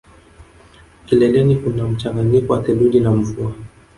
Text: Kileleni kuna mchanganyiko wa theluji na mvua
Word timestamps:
Kileleni 1.05 1.55
kuna 1.55 1.87
mchanganyiko 1.87 2.53
wa 2.53 2.61
theluji 2.61 2.99
na 2.99 3.11
mvua 3.11 3.53